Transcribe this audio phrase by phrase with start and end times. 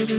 [0.00, 0.10] وهاب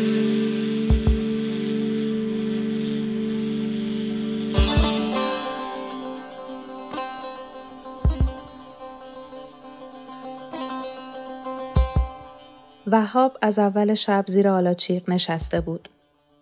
[13.41, 15.89] از اول شب زیر آلاچیق نشسته بود.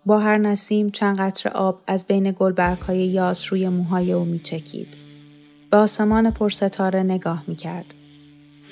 [0.05, 4.97] با هر نسیم چند قطر آب از بین گلبرگهای یاس روی موهای او میچکید.
[5.71, 7.93] به آسمان پرستاره نگاه می‌کرد.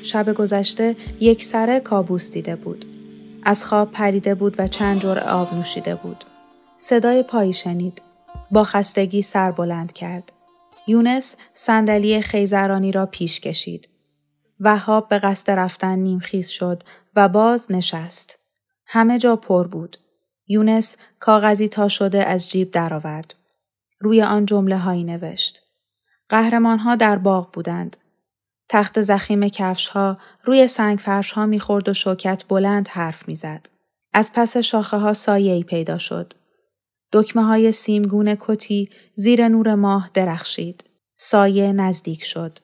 [0.03, 2.97] شب گذشته یک سره کابوس دیده بود.
[3.48, 6.23] از خواب پریده بود و چند جور آب نوشیده بود.
[6.78, 8.02] صدای پایی شنید.
[8.52, 10.31] با خستگی سر بلند کرد.
[10.88, 13.89] یونس صندلی خیزرانی را پیش کشید.
[14.59, 16.84] وهاب به قصد رفتن نیمخیز شد
[17.16, 18.39] و باز نشست.
[18.86, 19.98] همه جا پر بود.
[20.48, 23.36] یونس کاغذی تا شده از جیب درآورد.
[24.00, 25.61] روی آن جمله هایی نوشت.
[26.30, 27.98] قهرمان ها در باغ بودند.
[28.70, 33.70] تخت زخیم کفش ها روی سنگ فرش ها می‌خورد و شوکت بلند حرف می‌زد.
[34.14, 36.34] از پس شاخه ها سایه ای پیدا شد.
[37.14, 40.83] دکمه های سیمگون کتی زیر نور ماه درخشید.
[41.16, 42.60] سایه نزدیک شد.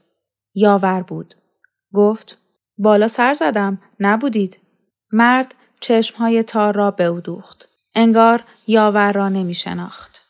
[0.54, 1.36] یاور بود.
[1.94, 2.38] گفت
[2.78, 4.60] بالا سر زدم نبودید.
[5.12, 7.70] مرد چشمهای تار را به او دوخت.
[7.96, 10.26] انگار یاور را نمی شناخت.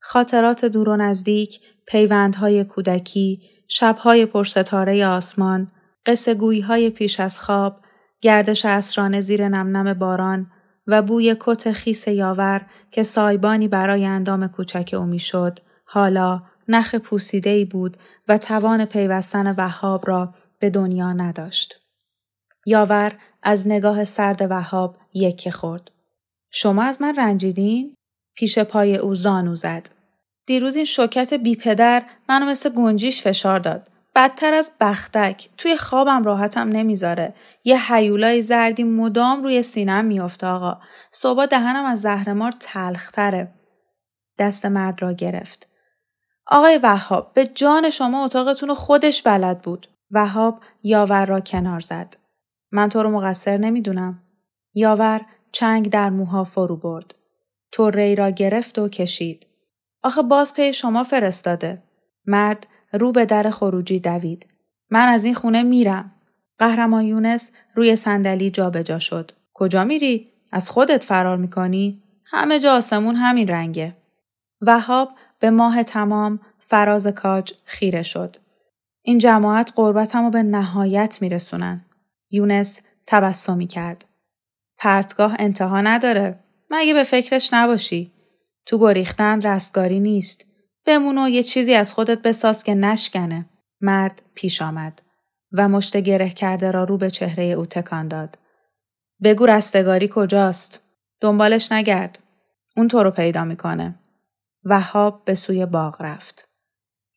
[0.00, 3.42] خاطرات دور و نزدیک، پیوندهای کودکی،
[3.74, 5.68] شبهای پرستاره آسمان،
[6.06, 6.38] قصه
[6.68, 7.80] های پیش از خواب،
[8.20, 10.50] گردش اسرانه زیر نمنم باران
[10.86, 17.50] و بوی کت خیس یاور که سایبانی برای اندام کوچک او می‌شد حالا نخ پوسیده
[17.50, 17.96] ای بود
[18.28, 21.80] و توان پیوستن وهاب را به دنیا نداشت.
[22.66, 23.12] یاور
[23.42, 25.90] از نگاه سرد وهاب یکی خورد.
[26.50, 27.94] شما از من رنجیدین؟
[28.34, 30.01] پیش پای او زانو زد.
[30.46, 33.88] دیروز این شوکت بی پدر منو مثل گنجیش فشار داد.
[34.14, 35.48] بدتر از بختک.
[35.56, 37.34] توی خوابم راحتم نمی‌ذاره.
[37.64, 40.78] یه حیولای زردی مدام روی سینم میافته آقا.
[41.12, 43.54] صبح دهنم از زهرمار تلختره.
[44.38, 45.68] دست مرد را گرفت.
[46.46, 49.88] آقای وهاب به جان شما اتاقتون رو خودش بلد بود.
[50.10, 52.16] وهاب یاور را کنار زد.
[52.72, 54.22] من تو رو مقصر نمی‌دونم.
[54.74, 55.20] یاور
[55.52, 57.14] چنگ در موها فرو برد.
[57.72, 59.46] توری را گرفت و کشید.
[60.02, 61.82] آخه باز پی شما فرستاده.
[62.26, 64.46] مرد رو به در خروجی دوید.
[64.90, 66.12] من از این خونه میرم.
[66.58, 69.32] قهرمان یونس روی صندلی جابجا شد.
[69.54, 73.96] کجا میری؟ از خودت فرار می‌کنی؟ همه جا آسمون همین رنگه.
[74.60, 78.36] وهاب به ماه تمام فراز کاج خیره شد.
[79.02, 81.84] این جماعت قربتمو به نهایت میرسونن.
[82.30, 84.04] یونس تبسمی کرد.
[84.78, 86.38] پرتگاه انتها نداره.
[86.70, 88.12] مگه به فکرش نباشی.
[88.66, 90.46] تو گریختن رستگاری نیست.
[90.86, 93.46] بمون و یه چیزی از خودت بساز که نشکنه.
[93.80, 95.02] مرد پیش آمد
[95.52, 98.38] و مشت گره کرده را رو به چهره او تکان داد.
[99.22, 100.80] بگو رستگاری کجاست؟
[101.20, 102.18] دنبالش نگرد.
[102.76, 103.94] اون تو رو پیدا می‌کنه.
[104.64, 106.48] وهاب به سوی باغ رفت.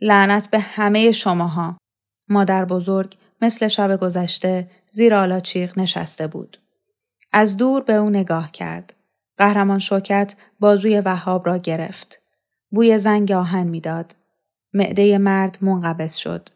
[0.01, 1.77] لعنت به همه شماها.
[2.29, 6.57] مادر بزرگ مثل شب گذشته زیر آلاچیق نشسته بود.
[7.31, 8.94] از دور به او نگاه کرد.
[9.37, 12.21] قهرمان شوکت بازوی وهاب را گرفت.
[12.69, 14.15] بوی زنگ آهن می‌داد.
[14.73, 16.49] معده مرد منقبض شد.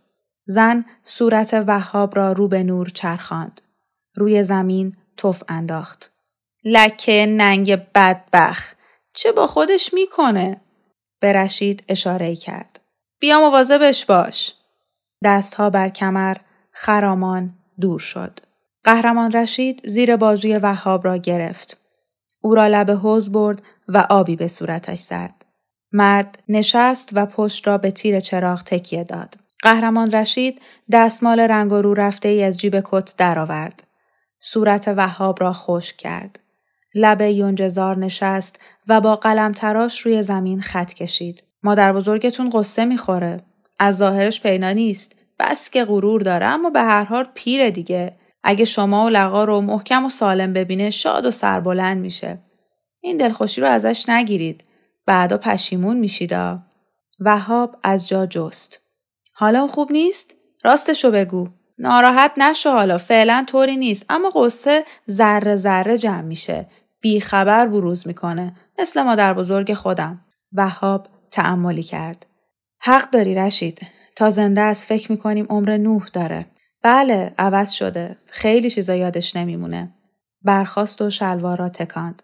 [0.46, 3.62] زن صورت وهاب را رو به نور چرخاند.
[4.16, 6.12] روی زمین توف انداخت.
[6.64, 8.74] لکه ننگ بدبخ.
[9.14, 10.62] چه با خودش می‌کنه؟
[11.20, 12.80] به رشید اشاره کرد.
[13.20, 14.54] بیا مواظبش باش.
[15.24, 16.38] دستها بر کمر
[16.72, 18.40] خرامان دور شد.
[18.84, 21.79] قهرمان رشید زیر بازوی وهاب را گرفت.
[22.42, 25.34] او را لب حوز برد و آبی به صورتش زد.
[25.92, 29.36] مرد نشست و پشت را به تیر چراغ تکیه داد.
[29.62, 33.84] قهرمان رشید دستمال رنگ و رو رفته ای از جیب کت درآورد.
[34.40, 36.40] صورت وهاب را خشک کرد.
[36.96, 41.44] لب یونجزار نشست و با قلم تراش روی زمین خط کشید.
[41.64, 43.42] مادر بزرگتون قصه می‌خوره.
[43.80, 45.20] از ظاهرش پیدا نیست.
[45.40, 48.19] بس که غرور داره اما به هر حال پیره دیگه.
[48.44, 52.40] اگه شما و لقا رو محکم و سالم ببینه شاد و سربلند میشه.
[53.02, 54.64] این دلخوشی رو ازش نگیرید.
[55.06, 56.60] بعدا پشیمون میشیدا.
[57.20, 58.82] وهاب از جا جست.
[59.34, 60.34] حالا خوب نیست؟
[60.64, 61.48] راستشو بگو.
[61.78, 66.68] ناراحت نشو حالا فعلا طوری نیست اما قصه ذره ذره جمع میشه.
[67.02, 70.22] بیخبر بروز می‌کنه مثل مادر بزرگ خودم.
[70.54, 72.26] وهاب تعملی کرد.
[72.80, 73.80] حق داری رشید.
[74.16, 76.46] تا زنده از فکر می‌کنیم عمر نوح داره.
[76.82, 78.18] بله عوض شده.
[78.26, 79.94] خیلی چیزا یادش نمیمونه.
[80.42, 82.24] برخواست و شلوارا تکاند.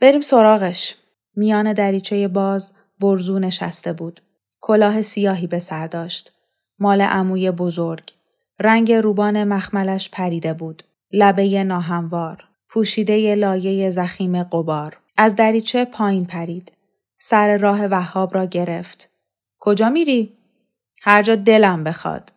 [0.00, 0.94] بریم سراغش.
[1.36, 4.20] میان دریچه باز برزو نشسته بود.
[4.60, 6.32] کلاه سیاهی به سر داشت.
[6.78, 8.12] مال عموی بزرگ.
[8.60, 10.82] رنگ روبان مخملش پریده بود.
[11.12, 12.44] لبه ناهموار.
[12.68, 14.98] پوشیده لایه زخیم قبار.
[15.16, 16.72] از دریچه پایین پرید.
[17.18, 19.10] سر راه وهاب را گرفت.
[19.60, 20.32] کجا میری؟
[21.02, 22.32] هر جا دلم بخواد.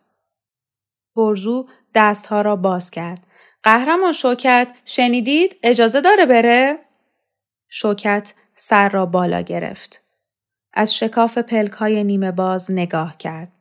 [1.16, 3.26] برزو دستها را باز کرد.
[3.62, 6.78] قهرمان شوکت شنیدید؟ اجازه داره بره؟
[7.68, 10.04] شوکت سر را بالا گرفت.
[10.72, 13.52] از شکاف پلک های نیمه باز نگاه کرد.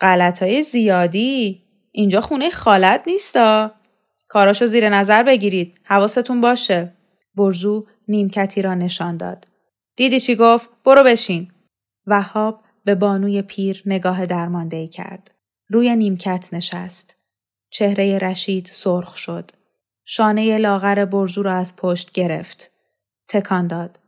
[0.00, 1.62] غلط های زیادی؟
[1.92, 3.74] اینجا خونه خالت نیستا؟
[4.28, 5.80] کاراشو زیر نظر بگیرید.
[5.84, 6.92] حواستون باشه.
[7.34, 9.46] برزو نیمکتی را نشان داد.
[9.96, 11.50] دیدی چی گفت؟ برو بشین.
[12.06, 15.33] وهاب به بانوی پیر نگاه درمانده کرد.
[15.74, 17.16] روی نیمکت نشست.
[17.70, 19.50] چهره رشید سرخ شد.
[20.04, 22.70] شانه لاغر برزو را از پشت گرفت.
[23.28, 23.98] تکان داد.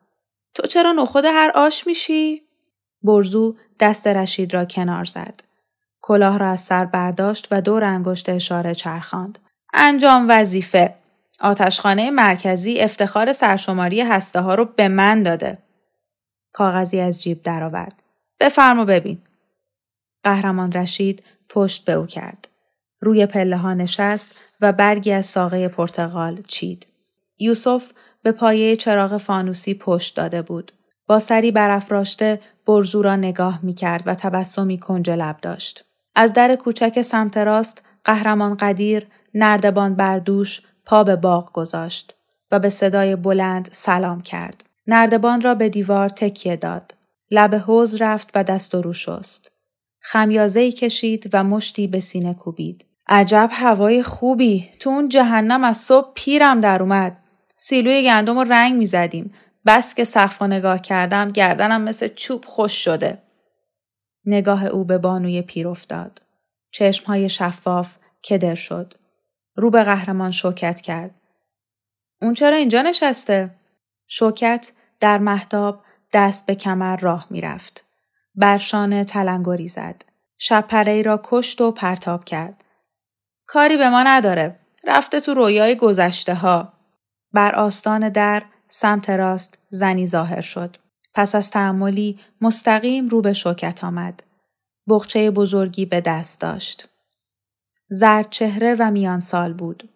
[0.54, 2.42] تو چرا نخود هر آش میشی؟
[3.02, 5.40] برزو دست رشید را کنار زد.
[6.02, 9.38] کلاه را از سر برداشت و دور انگشت اشاره چرخاند.
[9.74, 10.94] انجام وظیفه.
[11.40, 15.58] آتشخانه مرکزی افتخار سرشماری هسته ها رو به من داده.
[16.52, 18.02] کاغذی از جیب درآورد.
[18.40, 19.25] بفرما ببین.
[20.26, 22.48] قهرمان رشید پشت به او کرد.
[23.00, 26.86] روی پله ها نشست و برگی از ساقه پرتغال چید.
[27.38, 27.92] یوسف
[28.22, 30.72] به پایه چراغ فانوسی پشت داده بود.
[31.06, 35.84] با سری برافراشته برزو را نگاه می کرد و تبسمی کنج لب داشت.
[36.14, 42.14] از در کوچک سمت راست قهرمان قدیر نردبان بردوش پا به باغ گذاشت
[42.50, 44.64] و به صدای بلند سلام کرد.
[44.86, 46.94] نردبان را به دیوار تکیه داد.
[47.30, 49.55] لب حوز رفت و دست و رو شست.
[50.08, 52.84] خمیازه کشید و مشتی به سینه کوبید.
[53.08, 57.16] عجب هوای خوبی تو اون جهنم از صبح پیرم در اومد.
[57.58, 59.34] سیلوی گندم رو رنگ می‌زدیم.
[59.66, 63.22] بس که سقف نگاه کردم گردنم مثل چوب خوش شده.
[64.24, 66.22] نگاه او به بانوی پیر افتاد.
[66.70, 67.96] چشمهای شفاف
[68.28, 68.94] کدر شد.
[69.56, 71.14] رو به قهرمان شوکت کرد.
[72.22, 73.50] اون چرا اینجا نشسته؟
[74.06, 75.82] شوکت در محتاب
[76.12, 77.85] دست به کمر راه می‌رفت.
[78.36, 80.04] برشانه تلنگری زد.
[80.38, 82.64] شب ای را کشت و پرتاب کرد.
[83.46, 84.58] کاری به ما نداره.
[84.86, 86.72] رفته تو رویای گذشته ها.
[87.32, 90.76] بر آستان در سمت راست زنی ظاهر شد.
[91.14, 94.22] پس از تعملی مستقیم رو به شوکت آمد.
[94.88, 96.88] بخچه بزرگی به دست داشت.
[97.88, 99.88] زرد چهره و میان سال بود.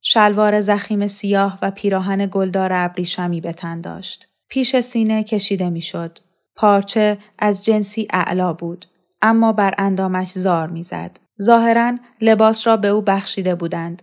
[0.00, 4.28] شلوار زخیم سیاه و پیراهن گلدار ابریشمی به تن داشت.
[4.48, 6.18] پیش سینه کشیده می‌شد.
[6.56, 8.86] پارچه از جنسی اعلا بود
[9.22, 11.18] اما بر اندامش زار می‌زد.
[11.42, 14.02] ظاهرا لباس را به او بخشیده بودند.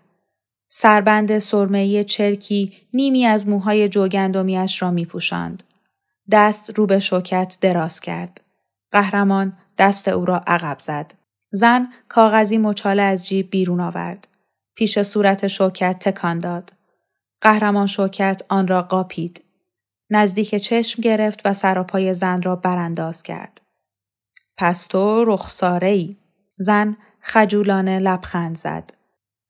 [0.68, 5.64] سربند سرمهی چرکی نیمی از موهای جوگندمیش را می پوشند.
[6.32, 8.42] دست رو به شوکت دراز کرد.
[8.92, 11.14] قهرمان دست او را عقب زد.
[11.52, 14.28] زن کاغذی مچاله از جیب بیرون آورد.
[14.76, 16.74] پیش صورت شوکت تکان داد.
[17.42, 19.44] قهرمان شوکت آن را قاپید.
[20.12, 23.62] نزدیک چشم گرفت و سراپای زن را برانداز کرد.
[24.58, 26.18] پس تو رخساره ای.
[26.58, 28.94] زن خجولانه لبخند زد.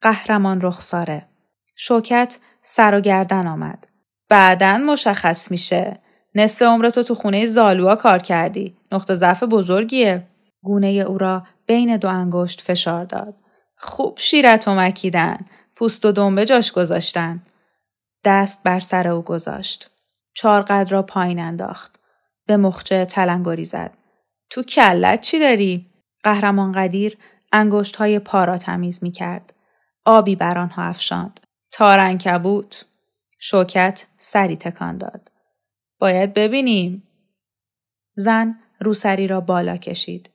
[0.01, 1.27] قهرمان رخساره.
[1.75, 3.87] شوکت سر و گردن آمد.
[4.29, 5.99] بعدا مشخص میشه.
[6.35, 8.77] نصف عمرتو تو خونه زالوها کار کردی.
[8.91, 10.27] نقطه ضعف بزرگیه.
[10.63, 13.35] گونه او را بین دو انگشت فشار داد.
[13.77, 15.37] خوب شیرتو مکیدن.
[15.75, 17.43] پوست و دنبه جاش گذاشتن.
[18.23, 19.90] دست بر سر او گذاشت.
[20.33, 21.99] چارقد را پایین انداخت.
[22.45, 23.97] به مخچه تلنگری زد.
[24.49, 25.91] تو کلت چی داری؟
[26.23, 27.17] قهرمان قدیر
[27.51, 29.53] انگشت های پا را تمیز می کرد.
[30.05, 31.39] آبی بر آنها افشاند.
[31.71, 32.85] تارنکبوت.
[33.39, 35.31] شوکت سری تکان داد.
[35.99, 37.03] باید ببینیم.
[38.15, 40.29] زن روسری را بالا کشید.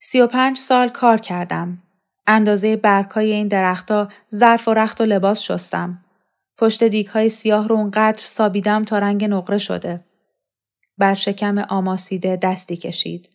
[0.00, 1.82] سی و پنج سال کار کردم.
[2.26, 6.04] اندازه برکای این درختها ظرف و رخت و لباس شستم.
[6.58, 10.04] پشت دیگ های سیاه رو اونقدر سابیدم تا رنگ نقره شده.
[10.98, 13.28] بر شکم آماسیده دستی کشید.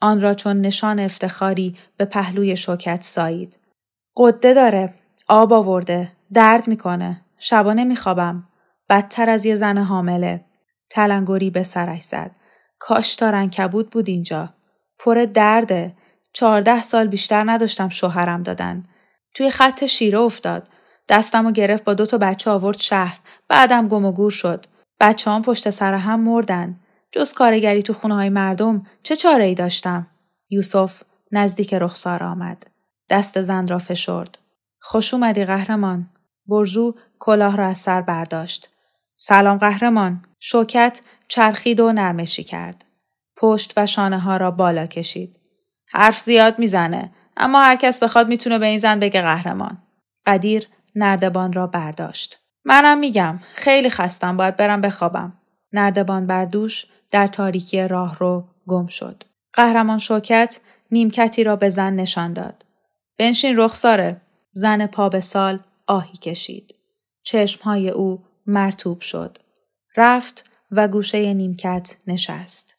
[0.00, 3.58] آن را چون نشان افتخاری به پهلوی شوکت سایید.
[4.16, 4.94] قده داره.
[5.28, 6.12] آب آورده.
[6.32, 7.20] درد می‌کنه.
[7.38, 8.48] شبا نمیخوابم.
[8.88, 10.44] بدتر از یه زن حامله.
[10.90, 12.30] تلنگوری به سرش زد.
[12.78, 14.54] کاش تا رنکبود بود اینجا.
[14.98, 15.96] پر درده.
[16.32, 18.84] چهارده سال بیشتر نداشتم شوهرم دادن.
[19.34, 20.68] توی خط شیره افتاد.
[21.08, 23.18] دستم و گرفت با دو تا بچه آورد شهر.
[23.48, 24.66] بعدم گم و گور شد.
[25.00, 26.80] بچه هم پشت سر هم مردن.
[27.12, 30.06] جز کارگری تو خونه های مردم چه چاره ای داشتم؟
[30.50, 32.66] یوسف نزدیک رخسار آمد.
[33.10, 34.38] دست زن را فشرد.
[34.80, 36.08] خوش اومدی قهرمان.
[36.46, 38.68] برزو کلاه را از سر برداشت.
[39.16, 40.24] سلام قهرمان.
[40.40, 42.84] شوکت چرخید و نرمشی کرد.
[43.36, 45.40] پشت و شانه ها را بالا کشید.
[45.92, 49.78] حرف زیاد می‌زنه اما هر کس بخواد می‌تونه به این زن بگه قهرمان.
[50.26, 52.38] قدیر نردبان را برداشت.
[52.64, 55.32] منم میگم خیلی خستم باید برم بخوابم.
[55.72, 59.24] نردبان بردوش در تاریکی راه رو گم شد.
[59.52, 60.60] قهرمان شوکت
[60.90, 62.64] نیمکتی را به زن نشان داد.
[63.18, 64.20] بنشین رخساره.
[64.52, 66.74] زن پا به سال آهی کشید.
[67.22, 69.38] چشمهای او مرتوب شد.
[69.96, 72.74] رفت و گوشه نیمکت نشست.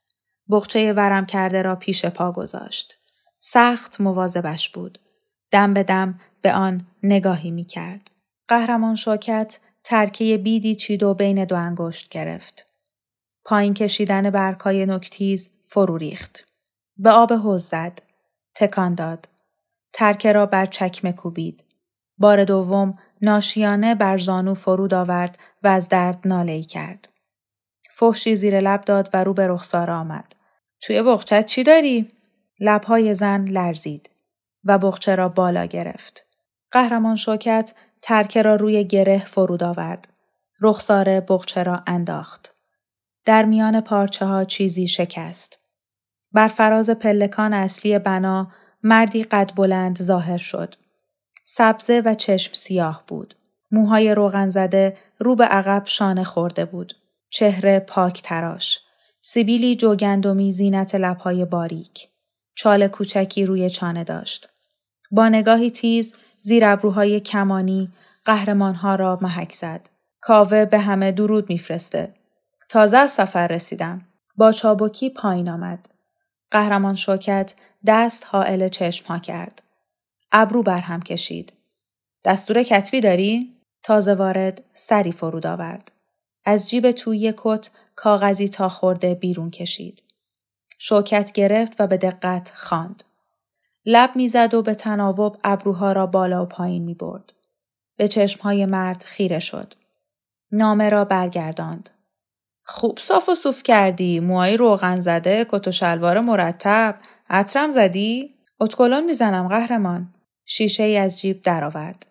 [0.50, 2.98] بخچه ورم کرده را پیش پا گذاشت.
[3.40, 5.00] سخت مواظبش بود.
[5.52, 8.12] دم به دم به آن نگاهی می کرد.
[8.48, 12.66] قهرمان شوکت ترکیه بیدی چید و بین دو انگشت گرفت.
[13.46, 16.46] پایین کشیدن برکای نکتیز فرو ریخت.
[16.98, 18.02] به آب حوز زد.
[18.56, 19.30] تکان داد.
[19.94, 21.64] ترکه را بر چکمه کوبید.
[22.18, 27.10] بار دوم ناشیانه بر زانو فرود آورد و از درد ناله کرد.
[27.92, 30.36] فحشی زیر لب داد و رو به رخسار آمد.
[30.82, 32.12] توی بغچت چی داری؟
[32.60, 34.10] لبهای زن لرزید
[34.64, 36.26] و بغچه را بالا گرفت.
[36.76, 40.08] قهرمان شوکت ترکه را روی گره فرود آورد.
[40.62, 42.56] رخساره بغچه را انداخت.
[43.26, 45.60] در میان پارچه ها چیزی شکست.
[46.32, 48.48] بر فراز پلکان اصلی بنا
[48.84, 50.76] مردی قد بلند ظاهر شد.
[51.46, 53.36] سبزه و چشم سیاه بود.
[53.72, 56.96] موهای روغن زده رو به عقب شانه خورده بود.
[57.30, 58.80] چهره پاک تراش.
[59.22, 62.08] سیبیلی جوگندمی زینت لبهای باریک.
[62.56, 64.50] چال کوچکی روی چانه داشت.
[65.12, 66.14] با نگاهی تیز
[66.46, 67.92] زیر ابروهای کمانی
[68.26, 69.90] قهرمانها را محک زد.
[70.22, 72.14] کاوه به همه درود میفرسته.
[72.70, 74.06] تازه از سفر رسیدم.
[74.38, 75.90] با چابکی پایین آمد.
[76.52, 77.54] قهرمان شوکت
[77.86, 79.64] دست حائل چشم ها کرد.
[80.32, 81.54] ابرو بر هم کشید.
[82.26, 85.92] دستور کتبی داری؟ تازه وارد سری فرود آورد.
[86.46, 90.04] از جیب توی کت کاغذی تا خورده بیرون کشید.
[90.78, 93.04] شوکت گرفت و به دقت خواند.
[93.86, 97.34] لب می‌زد و به تناوب ابروها را بالا و پایین می برد.
[97.98, 99.74] به چشمهای مرد خیره شد.
[100.52, 101.90] نامه را برگرداند.
[102.64, 104.20] خوب صاف و صوف کردی.
[104.20, 106.96] موهای روغن زده کت و شلوار مرتب.
[107.30, 110.14] عطرم زدی؟ اتکلون می‌زنم قهرمان.
[110.46, 112.06] شیشه ای از جیب درآورد.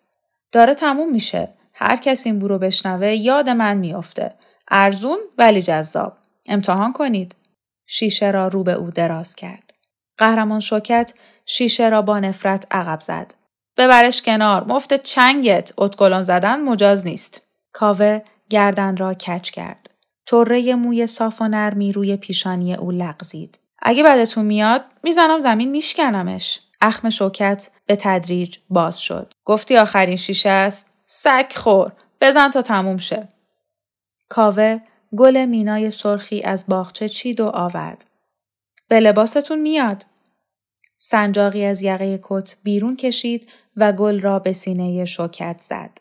[0.51, 1.49] داره تموم میشه.
[1.73, 4.33] هر کس این برو بشنوه یاد من میافته.
[4.67, 6.17] ارزون ولی جذاب.
[6.47, 7.35] امتحان کنید.
[7.85, 9.73] شیشه را رو به او دراز کرد.
[10.17, 11.13] قهرمان شوکت
[11.45, 13.33] شیشه را با نفرت عقب زد
[13.77, 17.41] ببرش کنار مفت چنگت اتکلون زدن مجاز نیست
[17.73, 19.89] کاوه گردن را کچ کرد
[20.25, 23.59] طره موی صاف و نرمی روی پیشانی او لغزید.
[23.81, 26.59] اگه بدتون میاد می‌زنم زمین میشکنمش.
[26.81, 29.33] اخم شوکت به تدریج باز شد.
[29.45, 31.91] گفتی آخرین شیشه است؟ سک خور.
[32.21, 33.27] بزن تا تموم شه.
[34.29, 34.79] کاوه
[35.17, 38.05] گل مینای سرخی از باغچه چید و آورد.
[38.87, 40.05] به لباستون میاد.
[41.07, 45.97] سنجاقی از یقه کت بیرون کشید و گل را به سینه شوکت زد.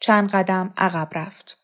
[0.00, 1.58] چند قدم عقب رفت.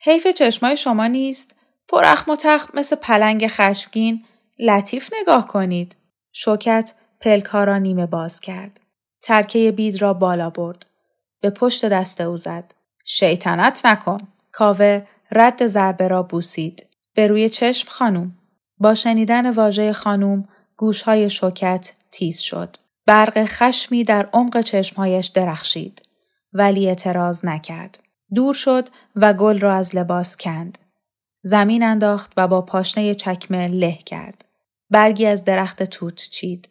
[0.00, 1.54] حیف چشمای شما نیست؟
[1.88, 4.24] پر اخم و تخت مثل پلنگ خشمگین
[4.58, 5.96] لطیف نگاه کنید.
[6.32, 8.80] شوکت پلک ها را نیمه باز کرد.
[9.22, 10.86] ترکه بید را بالا برد.
[11.40, 12.74] به پشت دست او زد.
[13.04, 14.18] شیطنت نکن.
[14.52, 16.86] کاوه رد ضربه را بوسید.
[17.14, 18.38] به روی چشم خانوم.
[18.78, 22.76] با شنیدن واژه خانوم گوشهای شوکت تیز شد.
[23.06, 26.02] برق خشمی در عمق چشمهایش درخشید.
[26.52, 28.00] ولی اعتراض نکرد.
[28.34, 30.78] دور شد و گل را از لباس کند.
[31.42, 34.44] زمین انداخت و با پاشنه چکمه له کرد.
[34.90, 36.68] برگی از درخت توت چید.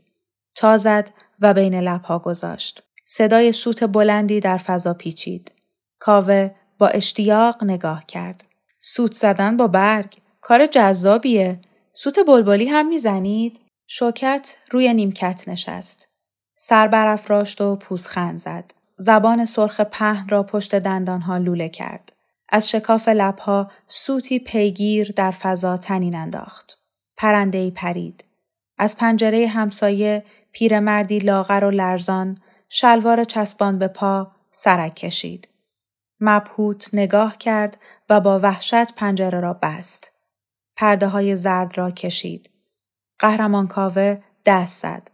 [0.55, 1.09] تازد
[1.39, 2.83] و بین لبها گذاشت.
[3.05, 5.51] صدای سوت بلندی در فضا پیچید.
[5.99, 8.43] کاوه با اشتیاق نگاه کرد.
[8.79, 11.59] سوت زدن با برگ کار جذابیه.
[11.93, 16.09] سوت بلبلی هم می‌زنید؟ شوکت روی نیمکت نشست.
[16.55, 18.73] سر برافراشت و پوزخند زد.
[18.97, 22.13] زبان سرخ پهن را پشت دندانها لوله کرد.
[22.49, 26.81] از شکاف لبها سوتی پیگیر در فضا تنین انداخت.
[27.17, 28.23] پرنده ای پرید.
[28.77, 32.37] از پنجره همسایه پیرمردی لاغر و لرزان
[32.69, 35.47] شلوار چسبان به پا سرک کشید.
[36.19, 37.77] مبهوت نگاه کرد
[38.09, 40.11] و با وحشت پنجره را بست.
[40.75, 42.49] پرده های زرد را کشید.
[43.19, 45.11] قهرمان کاوه دست زد.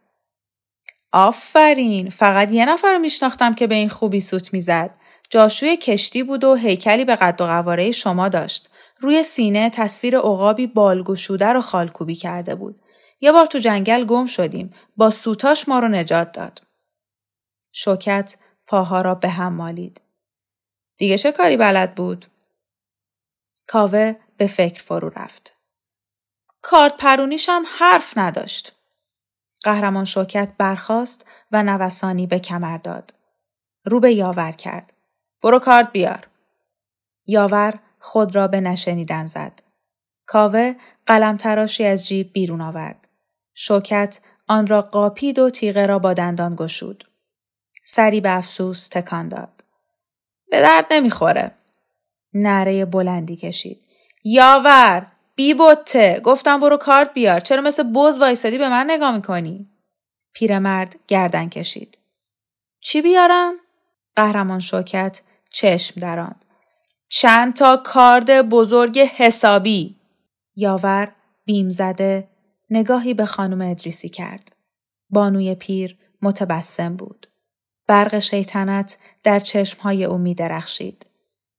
[1.11, 4.95] آفرین فقط یه نفر رو میشناختم که به این خوبی سوت می‌زد.
[5.29, 8.69] جاشوی کشتی بود و هیکلی به قد و قواره شما داشت.
[8.99, 12.81] روی سینه تصویر عقابی بالگشوده رو خالکوبی کرده بود.
[13.21, 14.73] یه بار تو جنگل گم شدیم.
[14.97, 16.61] با سوتاش ما رو نجات داد.
[17.71, 18.35] شوکت
[18.67, 20.01] پاها را به هم مالید.
[20.97, 22.25] دیگه چه کاری بلد بود؟
[23.67, 25.62] کاوه به فکر فرو رفت.
[26.63, 28.75] کارت پرونیش هم حرف نداشت.
[29.63, 33.13] قهرمان شوکت برخاست و نوسانی به کمر داد.
[33.85, 34.93] رو به یاور کرد.
[35.43, 36.27] برو کارت بیار.
[37.25, 39.61] یاور خود را به نشنیدن زد.
[40.25, 40.73] کاوه
[41.05, 43.07] قلم تراشی از جیب بیرون آورد.
[43.53, 47.03] شوکت آن را قاپید و تیغه را با دندان گشود.
[47.83, 49.63] سری به افسوس تکان داد.
[50.51, 51.51] به درد نمی‌خوره.
[52.33, 53.83] نره بلندی کشید.
[54.23, 55.12] یاور!
[55.35, 56.19] بی بوته!
[56.23, 57.39] گفتم برو کارت بیار.
[57.39, 59.69] چرا مثل بز وایسادی به من نگاه می‌کنی؟
[60.33, 61.97] پیرمرد گردن کشید.
[62.81, 63.53] چی بیارم؟
[64.15, 65.21] قهرمان شوکت
[65.53, 66.35] چشم دران.
[67.09, 69.95] چند تا کارد بزرگ حسابی.
[70.55, 71.11] یاور
[71.45, 72.27] بیم زده
[72.69, 74.55] نگاهی به خانم ادریسی کرد.
[75.09, 77.27] بانوی پیر متبسم بود.
[77.87, 81.05] برق شیطنت در چشمهای او می درخشید.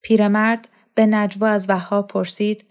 [0.02, 2.64] پیرمرد به نجوا از وهاب پرسید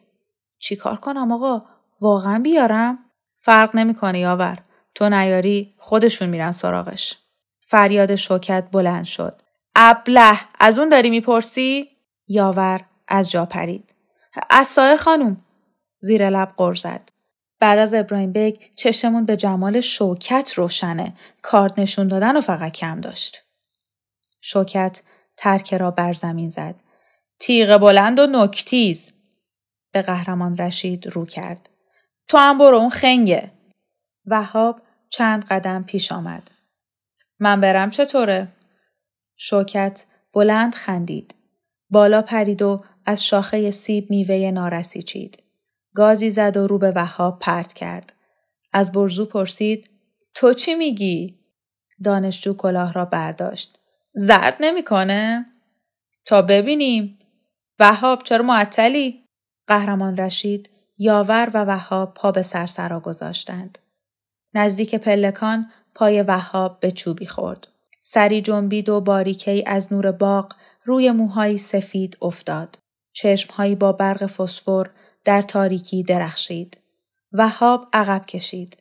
[0.64, 1.66] چی کار کنم آقا؟
[2.02, 3.00] واقعا بیارم؟
[3.38, 4.60] فرق نمی‌کنه یاور.
[4.96, 7.18] تو نیاری خودشون میرن سراغش.
[7.62, 9.42] فریاد شوکت بلند شد.
[9.76, 11.90] ابله از اون داری می‌پرسی؟
[12.28, 13.94] یاور از جا پرید.
[14.50, 15.38] اصای خانوم
[16.00, 17.10] زیر لب زد.
[17.60, 21.14] بعد از ابراهیم بیگ چشمون به جمال شوکت روشنه.
[21.42, 23.42] کارت نشون دادن و فقط کم داشت.
[24.42, 25.02] شوکت
[25.38, 26.76] ترکه را بر زمین زد.
[27.40, 29.13] تیغ بلند و نکتیز.
[29.94, 31.70] به قهرمان رشید رو کرد.
[32.28, 33.52] تو هم برو اون خنگه.
[34.26, 36.52] وهاب چند قدم پیش آمد.
[37.40, 38.48] من برم چطوره؟
[39.38, 41.36] شوکت بلند خندید.
[41.90, 45.44] بالا پرید و از شاخه سیب میوه نارسی چید.
[45.96, 48.14] گازی زد و رو به وهاب پرت کرد.
[48.74, 49.90] از برزو پرسید
[50.34, 51.40] تو چی میگی؟
[52.04, 53.80] دانشجو کلاه را برداشت.
[54.14, 55.46] زرد نمی‌کنه؟
[56.26, 57.20] تا ببینیم.
[57.80, 59.23] وهاب چرا معطلی؟
[59.68, 63.78] قهرمان رشید یاور و وهاب پا به سرسرا گذاشتند.
[64.54, 67.68] نزدیک پلکان پای وهاب به چوبی خورد.
[68.02, 70.54] سری جنبید و باریکی از نور باغ
[70.86, 72.78] روی موهای سفید افتاد.
[73.14, 74.90] چشمهایی با برق فسفر
[75.26, 76.78] در تاریکی درخشید.
[77.32, 78.78] وهاب عقب کشید.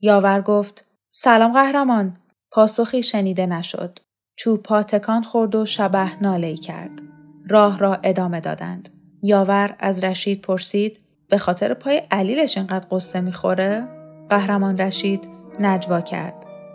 [0.00, 2.16] یاور گفت سلام قهرمان.
[2.50, 3.98] پاسخی شنیده نشد.
[4.36, 7.02] چوب پا تکان خورد و شبه ناله کرد.
[7.48, 8.93] راه را ادامه دادند.
[9.26, 13.88] یاور از رشید پرسید به خاطر پای علیلش اینقدر قصه می‌خوره؟
[14.30, 15.28] قهرمان رشید
[15.60, 16.34] نجوا کرد.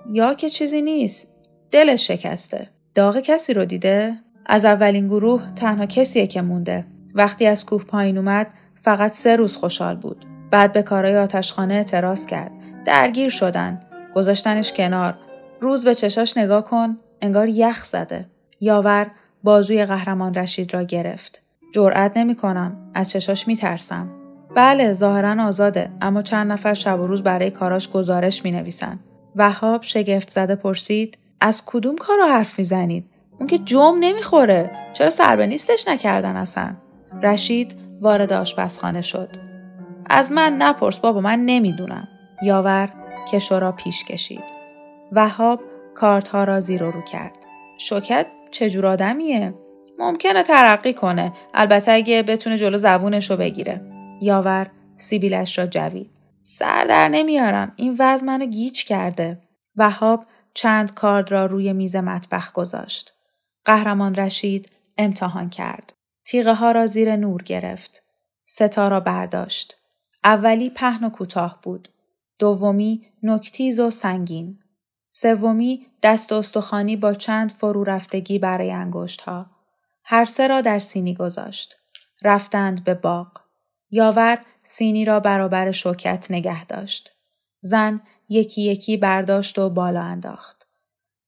[0.09, 1.35] یا که چیزی نیست.
[1.71, 2.69] دلش شکسته.
[2.95, 6.85] داغ کسی رو دیده؟ از اولین گروه تنها کسیه که مونده.
[7.15, 10.25] وقتی از کوه پایین اومد فقط سه روز خوشحال بود.
[10.51, 12.51] بعد به کارای آتشخانه اعتراض کرد.
[12.85, 13.81] درگیر شدن.
[14.15, 15.17] گذاشتنش کنار.
[15.61, 16.97] روز به چشاش نگاه کن.
[17.21, 18.25] انگار یخ زده.
[18.59, 19.11] یاور
[19.43, 21.48] بازوی قهرمان رشید را گرفت.
[21.71, 22.91] جرأت نمی کنم.
[22.93, 24.09] از چشاش می ترسم.
[24.55, 28.99] بله ظاهرا آزاده اما چند نفر شب و روز برای کاراش گزارش می نویسن.
[29.35, 33.05] وهاب شگفت زده پرسید از کدوم کارا حرف می‌زنید؟
[33.39, 34.71] اون که جم نمی‌خوره.
[34.93, 36.75] چرا سربه نیستش نکردن اصلا؟
[37.23, 39.29] رشید وارد آشپزخانه شد.
[40.09, 42.07] از من نپرس بابا من نمی‌دونم.
[42.43, 42.89] یاور
[43.31, 44.43] کشو را پیش کشید.
[45.11, 45.61] وهاب
[45.95, 47.37] کارت ها را زیر رو کرد.
[47.77, 49.53] شوکت چجور آدمیه؟
[49.99, 51.33] ممکنه ترقی کنه.
[51.53, 53.81] البته اگه بتونه جلو زبونش رو بگیره.
[54.21, 56.09] یاور سیبیلش را جوید.
[56.43, 57.73] سر در نمیارم.
[57.75, 59.41] این وضع منو گیج کرده.
[59.75, 63.13] وهاب چند کارد را روی میز مطبخ گذاشت.
[63.65, 65.93] قهرمان رشید امتحان کرد.
[66.25, 68.03] تیغه ها را زیر نور گرفت.
[68.43, 69.75] ستا را برداشت.
[70.23, 71.89] اولی پهن و کوتاه بود.
[72.39, 74.59] دومی نکتیز و سنگین.
[75.09, 79.58] سومی دست استخوانی با چند فرو رفتگی برای انگشت ها.
[80.03, 81.75] هر سه را در سینی گذاشت.
[82.23, 83.27] رفتند به باغ.
[83.91, 87.11] یاور سینی را برابر شوکت نگه داشت.
[87.61, 90.67] زن یکی یکی برداشت و بالا انداخت.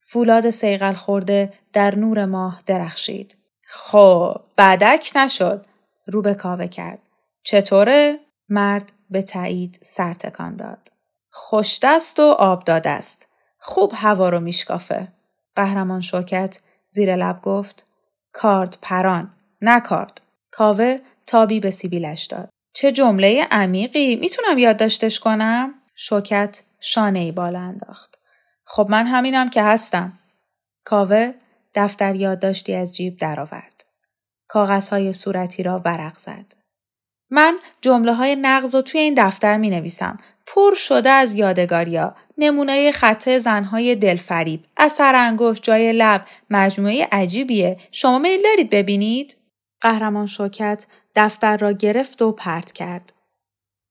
[0.01, 3.35] فولاد سیغل خورده در نور ماه درخشید.
[3.67, 5.65] خب بدک نشد.
[6.05, 7.09] رو به کاوه کرد.
[7.43, 10.91] چطوره؟ مرد به تایید سر تکان داد.
[11.29, 13.27] خوشدست و آب داده است.
[13.59, 15.07] خوب هوا رو میشکافه.
[15.55, 17.85] قهرمان شوکت زیر لب گفت
[18.33, 20.21] کارد پران نکارد.
[20.51, 22.49] کاوه تابی به سیبیلش داد.
[22.73, 28.17] چه جمله عمیقی می‌تونم یادداشتش کنم؟ شوکت شانه ای بالا انداخت.
[28.65, 30.19] خب من همینم که هستم.
[30.85, 31.33] کاوه
[31.75, 33.85] دفتر یادداشتی از جیب درآورد.
[34.47, 36.53] کاغذهای صورتی را ورق زد.
[37.29, 40.17] من جمله های نقض رو توی این دفتر می نویسم.
[40.47, 42.15] پر شده از یادگاریا.
[42.37, 44.65] نمونه خطه زنهای دلفریب.
[44.77, 46.25] اثر انگشت جای لب.
[46.49, 47.77] مجموعه عجیبیه.
[47.91, 49.37] شما میل دارید ببینید؟
[49.81, 53.13] قهرمان شوکت دفتر را گرفت و پرت کرد.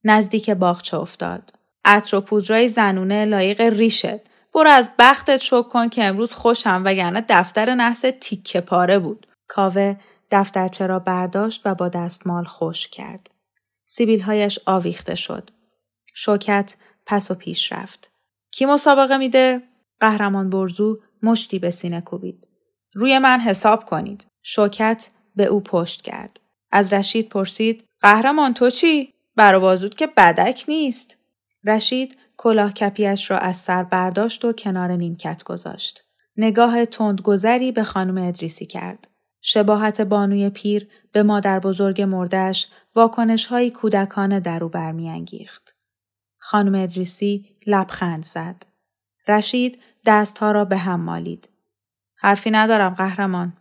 [0.05, 1.53] نزدیک باغچه افتاد.
[1.85, 4.20] عطر و پودرای زنونه لایق ریشت.
[4.55, 9.26] برو از بختت شک کن که امروز خوشم وگرنه دفتر نحس تیکه پاره بود.
[9.48, 9.96] کاوه
[10.31, 13.31] دفترچه را برداشت و با دستمال خوش کرد.
[13.87, 15.50] سیبیلهایش آویخته شد.
[16.14, 16.74] شوکت
[17.07, 18.10] پس و پیش رفت.
[18.51, 19.63] کی مسابقه میده؟
[20.01, 22.47] قهرمان برزو مشتی به سینه کوبید.
[22.95, 24.27] روی من حساب کنید.
[24.43, 26.41] شوکت به او پشت کرد.
[26.73, 31.17] از رشید پرسید قهرمان تو چی؟ بازود که بدک نیست.
[31.65, 36.05] رشید کلاه کپیش را از سر برداشت و کنار نیمکت گذاشت.
[36.37, 39.09] نگاه تندگذری به خانم ادریسی کرد.
[39.41, 45.69] شباهت بانوی پیر به مادر بزرگ مردش واکنش های کودکانه در او برمیانگیخت.
[46.40, 48.57] خانم ادریسی لبخند زد.
[49.29, 51.48] رشید دستها را به هم مالید.
[52.16, 53.53] حرفی ندارم قهرمان.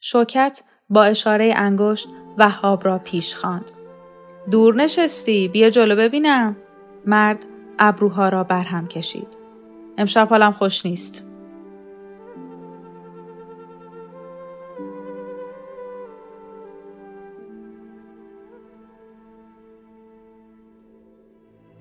[0.00, 3.70] شوکت با اشاره انگشت وهاب را پیش خواند.
[4.50, 6.56] دور نشستی بیا جلو ببینم.
[7.06, 7.44] مرد
[7.78, 9.28] ابروها را برهم کشید.
[9.98, 11.29] امشب حالم خوش نیست.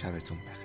[0.00, 0.59] شبتون بخیر.